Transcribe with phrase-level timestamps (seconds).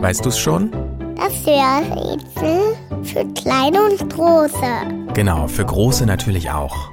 [0.00, 0.70] Weißt du es schon?
[1.16, 5.12] Das Hörrätsel für kleine und große.
[5.12, 6.90] Genau, für große natürlich auch.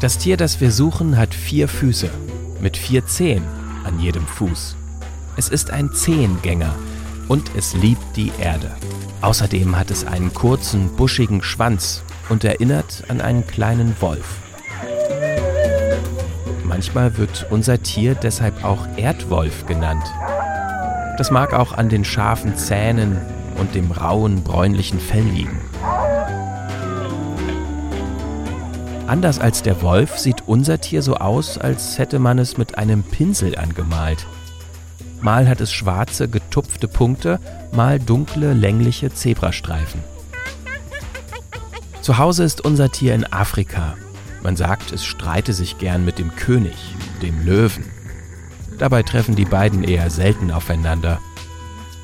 [0.00, 2.10] Das Tier, das wir suchen, hat vier Füße
[2.60, 3.44] mit vier Zehen
[3.84, 4.76] an jedem Fuß.
[5.36, 6.74] Es ist ein Zehengänger
[7.28, 8.74] und es liebt die Erde.
[9.20, 14.45] Außerdem hat es einen kurzen, buschigen Schwanz und erinnert an einen kleinen Wolf.
[16.76, 20.04] Manchmal wird unser Tier deshalb auch Erdwolf genannt.
[21.16, 23.16] Das mag auch an den scharfen Zähnen
[23.58, 25.58] und dem rauen, bräunlichen Fell liegen.
[29.06, 33.04] Anders als der Wolf sieht unser Tier so aus, als hätte man es mit einem
[33.04, 34.26] Pinsel angemalt.
[35.22, 37.40] Mal hat es schwarze, getupfte Punkte,
[37.72, 40.04] mal dunkle, längliche Zebrastreifen.
[42.02, 43.94] Zu Hause ist unser Tier in Afrika.
[44.46, 46.76] Man sagt, es streite sich gern mit dem König,
[47.20, 47.84] dem Löwen.
[48.78, 51.18] Dabei treffen die beiden eher selten aufeinander.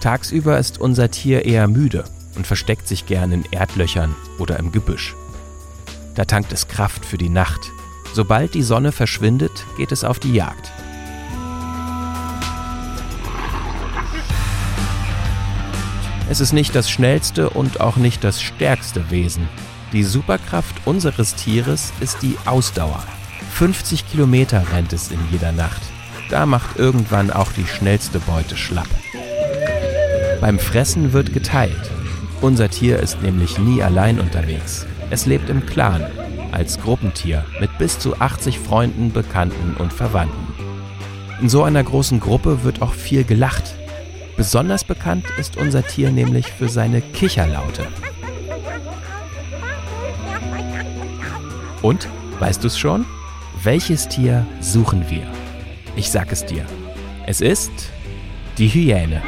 [0.01, 2.03] Tagsüber ist unser Tier eher müde
[2.35, 5.15] und versteckt sich gern in Erdlöchern oder im Gebüsch.
[6.17, 7.61] Da tankt es Kraft für die Nacht.
[8.13, 10.73] Sobald die Sonne verschwindet, geht es auf die Jagd.
[16.29, 19.49] Es ist nicht das schnellste und auch nicht das stärkste Wesen.
[19.93, 23.03] Die Superkraft unseres Tieres ist die Ausdauer.
[23.53, 25.83] 50 Kilometer rennt es in jeder Nacht.
[26.31, 28.89] Da macht irgendwann auch die schnellste Beute schlapp.
[30.41, 31.91] Beim Fressen wird geteilt.
[32.41, 34.87] Unser Tier ist nämlich nie allein unterwegs.
[35.11, 36.07] Es lebt im Clan,
[36.53, 40.55] als Gruppentier mit bis zu 80 Freunden, Bekannten und Verwandten.
[41.43, 43.75] In so einer großen Gruppe wird auch viel gelacht.
[44.39, 47.87] Besonders bekannt ist unser Tier nämlich für seine Kicherlaute.
[51.83, 53.05] Und, weißt du es schon?
[53.63, 55.27] Welches Tier suchen wir?
[55.97, 56.65] Ich sag es dir.
[57.27, 57.73] Es ist
[58.57, 59.23] die Hyäne.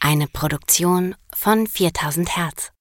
[0.00, 2.72] Eine Produktion von 4000 Hertz.